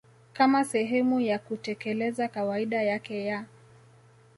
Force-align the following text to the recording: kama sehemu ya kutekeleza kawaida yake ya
kama 0.33 0.63
sehemu 0.63 1.19
ya 1.19 1.39
kutekeleza 1.39 2.27
kawaida 2.27 2.81
yake 2.81 3.25
ya 3.25 3.45